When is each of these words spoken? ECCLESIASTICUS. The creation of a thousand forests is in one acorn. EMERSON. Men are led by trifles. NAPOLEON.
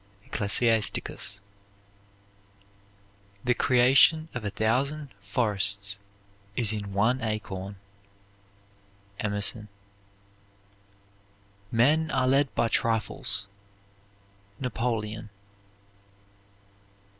ECCLESIASTICUS. 0.25 1.39
The 3.43 3.53
creation 3.53 4.29
of 4.33 4.43
a 4.43 4.49
thousand 4.49 5.13
forests 5.19 5.99
is 6.55 6.73
in 6.73 6.91
one 6.93 7.21
acorn. 7.21 7.75
EMERSON. 9.19 9.67
Men 11.71 12.09
are 12.09 12.27
led 12.27 12.55
by 12.55 12.67
trifles. 12.67 13.45
NAPOLEON. 14.59 15.29